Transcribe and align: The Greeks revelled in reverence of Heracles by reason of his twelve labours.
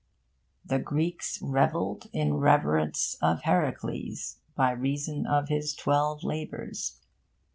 The 0.65 0.79
Greeks 0.79 1.39
revelled 1.43 2.07
in 2.11 2.33
reverence 2.33 3.17
of 3.21 3.43
Heracles 3.43 4.39
by 4.55 4.71
reason 4.71 5.27
of 5.27 5.47
his 5.49 5.75
twelve 5.75 6.23
labours. 6.23 6.99